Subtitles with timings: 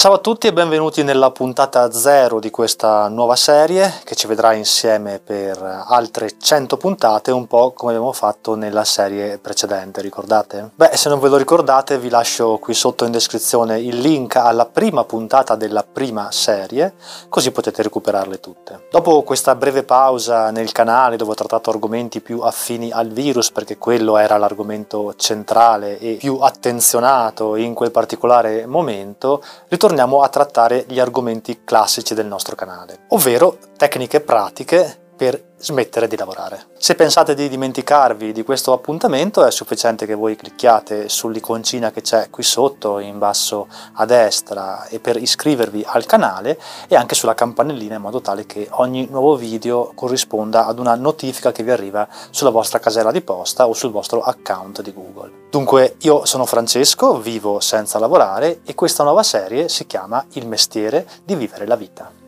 [0.00, 4.54] Ciao a tutti e benvenuti nella puntata zero di questa nuova serie che ci vedrà
[4.54, 10.70] insieme per altre 100 puntate, un po' come abbiamo fatto nella serie precedente, ricordate?
[10.74, 14.64] Beh, se non ve lo ricordate vi lascio qui sotto in descrizione il link alla
[14.64, 16.94] prima puntata della prima serie,
[17.28, 18.86] così potete recuperarle tutte.
[18.90, 23.76] Dopo questa breve pausa nel canale dove ho trattato argomenti più affini al virus, perché
[23.76, 30.84] quello era l'argomento centrale e più attenzionato in quel particolare momento, ritorniamo torniamo a trattare
[30.86, 36.68] gli argomenti classici del nostro canale, ovvero tecniche pratiche per smettere di lavorare.
[36.78, 42.30] Se pensate di dimenticarvi di questo appuntamento è sufficiente che voi clicchiate sull'iconcina che c'è
[42.30, 47.96] qui sotto in basso a destra e per iscrivervi al canale e anche sulla campanellina
[47.96, 52.48] in modo tale che ogni nuovo video corrisponda ad una notifica che vi arriva sulla
[52.48, 55.48] vostra casella di posta o sul vostro account di Google.
[55.50, 61.06] Dunque io sono Francesco, vivo senza lavorare e questa nuova serie si chiama Il mestiere
[61.22, 62.19] di vivere la vita.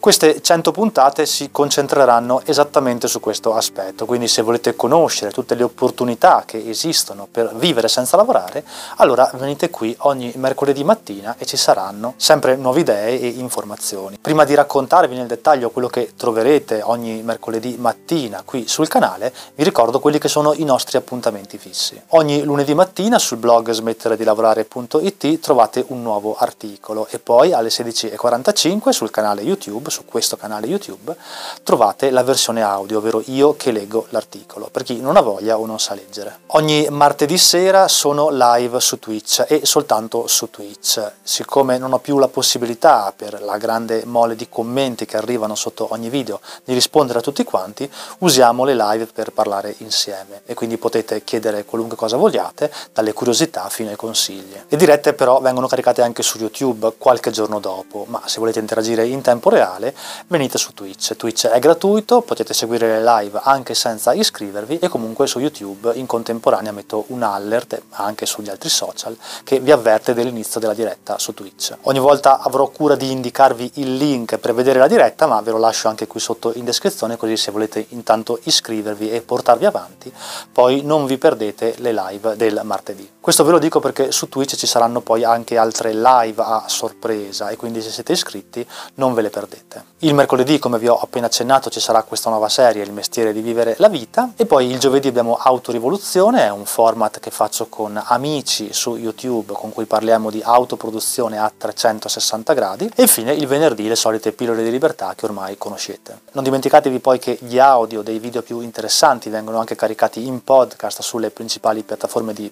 [0.00, 5.62] Queste 100 puntate si concentreranno esattamente su questo aspetto, quindi se volete conoscere tutte le
[5.62, 8.64] opportunità che esistono per vivere senza lavorare,
[8.96, 14.16] allora venite qui ogni mercoledì mattina e ci saranno sempre nuove idee e informazioni.
[14.18, 19.64] Prima di raccontarvi nel dettaglio quello che troverete ogni mercoledì mattina qui sul canale, vi
[19.64, 22.00] ricordo quelli che sono i nostri appuntamenti fissi.
[22.12, 29.10] Ogni lunedì mattina sul blog smetteredilavorare.it trovate un nuovo articolo e poi alle 16.45 sul
[29.10, 31.14] canale YouTube su questo canale YouTube,
[31.62, 35.66] trovate la versione audio, ovvero io che leggo l'articolo, per chi non ha voglia o
[35.66, 36.40] non sa leggere.
[36.48, 41.12] Ogni martedì sera sono live su Twitch e soltanto su Twitch.
[41.22, 45.88] Siccome non ho più la possibilità, per la grande mole di commenti che arrivano sotto
[45.90, 50.78] ogni video, di rispondere a tutti quanti, usiamo le live per parlare insieme e quindi
[50.78, 54.54] potete chiedere qualunque cosa vogliate, dalle curiosità fino ai consigli.
[54.68, 59.06] Le dirette però vengono caricate anche su YouTube qualche giorno dopo, ma se volete interagire
[59.06, 59.94] in tempo reale canale,
[60.28, 61.16] venite su Twitch.
[61.16, 66.06] Twitch è gratuito, potete seguire le live anche senza iscrivervi e comunque su YouTube in
[66.06, 71.32] contemporanea metto un alert, anche sugli altri social, che vi avverte dell'inizio della diretta su
[71.32, 71.76] Twitch.
[71.82, 75.58] Ogni volta avrò cura di indicarvi il link per vedere la diretta, ma ve lo
[75.58, 80.12] lascio anche qui sotto in descrizione, così se volete intanto iscrivervi e portarvi avanti,
[80.52, 83.08] poi non vi perdete le live del martedì.
[83.22, 87.50] Questo ve lo dico perché su Twitch ci saranno poi anche altre live a sorpresa
[87.50, 89.84] e quindi se siete iscritti non ve le perdete.
[89.98, 93.42] Il mercoledì, come vi ho appena accennato, ci sarà questa nuova serie, Il mestiere di
[93.42, 98.02] vivere la vita, e poi il giovedì abbiamo Autorivoluzione, è un format che faccio con
[98.02, 103.86] amici su YouTube con cui parliamo di autoproduzione a 360 gradi, e infine il venerdì
[103.86, 106.20] le solite pillole di libertà che ormai conoscete.
[106.32, 111.02] Non dimenticatevi poi che gli audio dei video più interessanti vengono anche caricati in podcast
[111.02, 112.50] sulle principali piattaforme di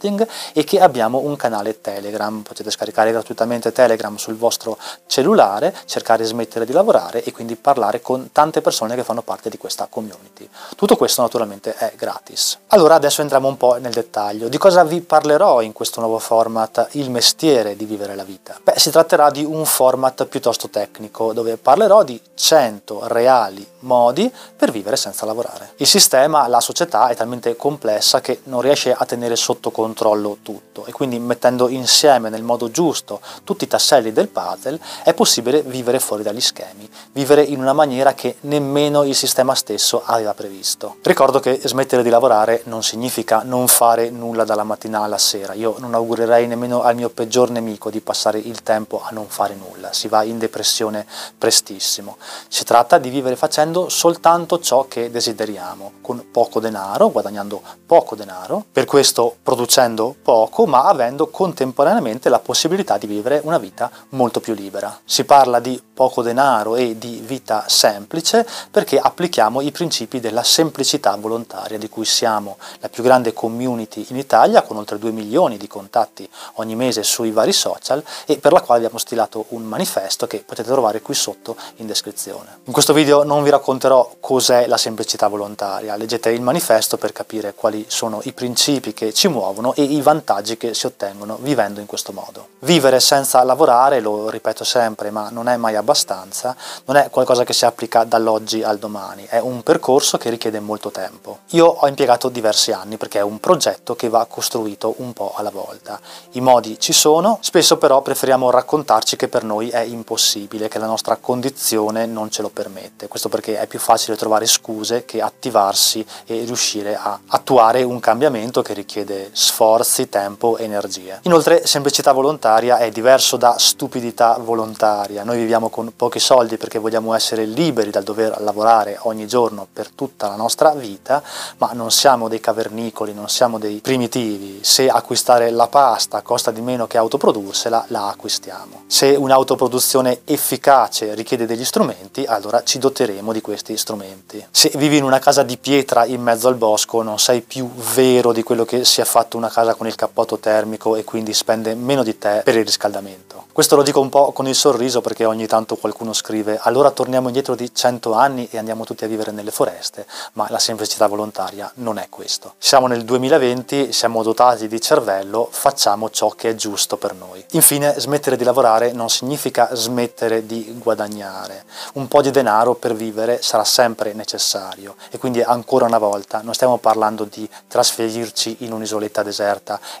[0.00, 6.24] podcasting e che abbiamo un canale Telegram, potete scaricare gratuitamente Telegram sul vostro cellulare, cercare
[6.24, 9.86] smettere smettere di lavorare e quindi parlare con tante persone che fanno parte di questa
[9.90, 10.48] community.
[10.74, 12.58] Tutto questo naturalmente è gratis.
[12.68, 14.48] Allora adesso entriamo un po' nel dettaglio.
[14.48, 18.58] Di cosa vi parlerò in questo nuovo format Il mestiere di vivere la vita?
[18.62, 24.70] Beh, si tratterà di un format piuttosto tecnico dove parlerò di 100 reali modi per
[24.70, 25.72] vivere senza lavorare.
[25.76, 30.84] Il sistema, la società è talmente complessa che non riesce a tenere sotto controllo tutto
[30.86, 35.98] e quindi mettendo insieme nel modo giusto tutti i tasselli del puzzle è possibile vivere
[35.98, 40.96] fuori dagli schemi, vivere in una maniera che nemmeno il sistema stesso aveva previsto.
[41.02, 45.76] Ricordo che smettere di lavorare non significa non fare nulla dalla mattina alla sera, io
[45.78, 49.92] non augurerei nemmeno al mio peggior nemico di passare il tempo a non fare nulla,
[49.92, 51.06] si va in depressione
[51.36, 52.16] prestissimo.
[52.48, 58.64] Si tratta di vivere facendo soltanto ciò che desideriamo, con poco denaro, guadagnando poco denaro,
[58.70, 59.79] per questo producendo
[60.22, 65.00] poco, ma avendo contemporaneamente la possibilità di vivere una vita molto più libera.
[65.04, 71.14] Si parla di poco denaro e di vita semplice perché applichiamo i principi della semplicità
[71.16, 75.66] volontaria di cui siamo la più grande community in Italia con oltre 2 milioni di
[75.66, 80.42] contatti ogni mese sui vari social e per la quale abbiamo stilato un manifesto che
[80.44, 82.60] potete trovare qui sotto in descrizione.
[82.64, 87.54] In questo video non vi racconterò cos'è la semplicità volontaria, leggete il manifesto per capire
[87.54, 91.86] quali sono i principi che ci muovono e i vantaggi che si ottengono vivendo in
[91.86, 92.48] questo modo.
[92.60, 97.52] Vivere senza lavorare, lo ripeto sempre, ma non è mai abbastanza, non è qualcosa che
[97.52, 101.40] si applica dall'oggi al domani, è un percorso che richiede molto tempo.
[101.50, 105.50] Io ho impiegato diversi anni perché è un progetto che va costruito un po' alla
[105.50, 105.98] volta.
[106.32, 110.86] I modi ci sono, spesso però preferiamo raccontarci che per noi è impossibile, che la
[110.86, 113.08] nostra condizione non ce lo permette.
[113.08, 118.62] Questo perché è più facile trovare scuse che attivarsi e riuscire a attuare un cambiamento
[118.62, 119.30] che richiede
[119.60, 121.18] sforzi, tempo e energie.
[121.24, 125.22] Inoltre semplicità volontaria è diverso da stupidità volontaria.
[125.22, 129.90] Noi viviamo con pochi soldi perché vogliamo essere liberi dal dover lavorare ogni giorno per
[129.90, 131.22] tutta la nostra vita,
[131.58, 134.60] ma non siamo dei cavernicoli, non siamo dei primitivi.
[134.62, 138.84] Se acquistare la pasta costa di meno che autoprodursela, la acquistiamo.
[138.86, 144.42] Se un'autoproduzione efficace richiede degli strumenti, allora ci doteremo di questi strumenti.
[144.50, 148.32] Se vivi in una casa di pietra in mezzo al bosco, non sei più vero
[148.32, 151.74] di quello che si è fatto una casa con il cappotto termico e quindi spende
[151.74, 153.44] meno di te per il riscaldamento.
[153.52, 157.26] Questo lo dico un po' con il sorriso perché ogni tanto qualcuno scrive allora torniamo
[157.26, 161.70] indietro di 100 anni e andiamo tutti a vivere nelle foreste, ma la semplicità volontaria
[161.74, 162.54] non è questo.
[162.58, 167.44] Siamo nel 2020, siamo dotati di cervello, facciamo ciò che è giusto per noi.
[167.50, 171.64] Infine, smettere di lavorare non significa smettere di guadagnare.
[171.94, 176.54] Un po' di denaro per vivere sarà sempre necessario e quindi ancora una volta non
[176.54, 179.39] stiamo parlando di trasferirci in un'isoletta deserta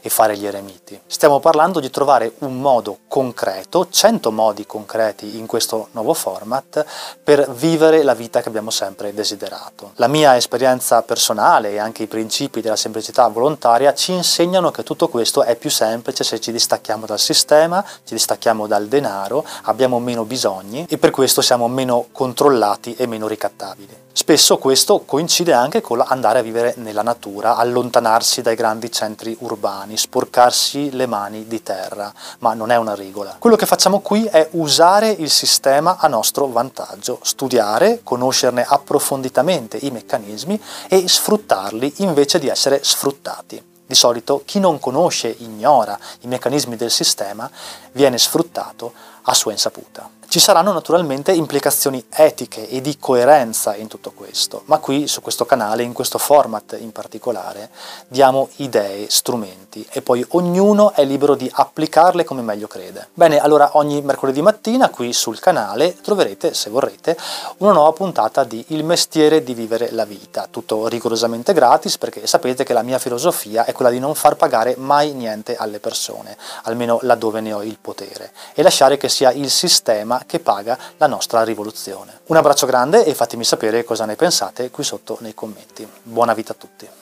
[0.02, 1.00] e fare gli eremiti.
[1.06, 6.84] Stiamo parlando di trovare un modo concreto, 100 modi concreti in questo nuovo format
[7.22, 9.92] per vivere la vita che abbiamo sempre desiderato.
[9.94, 15.08] La mia esperienza personale e anche i principi della semplicità volontaria ci insegnano che tutto
[15.08, 20.24] questo è più semplice se ci distacchiamo dal sistema, ci distacchiamo dal denaro, abbiamo meno
[20.24, 24.08] bisogni e per questo siamo meno controllati e meno ricattabili.
[24.12, 29.96] Spesso questo coincide anche con andare a vivere nella natura, allontanarsi dai grandi centri urbani,
[29.96, 33.36] sporcarsi le mani di terra, ma non è una regola.
[33.38, 39.90] Quello che facciamo qui è usare il sistema a nostro vantaggio, studiare, conoscerne approfonditamente i
[39.90, 43.62] meccanismi e sfruttarli invece di essere sfruttati.
[43.86, 47.50] Di solito chi non conosce, ignora i meccanismi del sistema,
[47.92, 48.92] viene sfruttato
[49.22, 50.18] a sua insaputa.
[50.30, 55.44] Ci saranno naturalmente implicazioni etiche e di coerenza in tutto questo, ma qui su questo
[55.44, 57.68] canale, in questo format in particolare,
[58.06, 63.08] diamo idee, strumenti e poi ognuno è libero di applicarle come meglio crede.
[63.12, 67.16] Bene, allora ogni mercoledì mattina qui sul canale troverete, se vorrete,
[67.56, 72.62] una nuova puntata di Il mestiere di vivere la vita, tutto rigorosamente gratis perché sapete
[72.62, 77.00] che la mia filosofia è quella di non far pagare mai niente alle persone, almeno
[77.02, 81.42] laddove ne ho il potere, e lasciare che sia il sistema che paga la nostra
[81.44, 82.20] rivoluzione.
[82.26, 85.88] Un abbraccio grande e fatemi sapere cosa ne pensate qui sotto nei commenti.
[86.02, 86.99] Buona vita a tutti!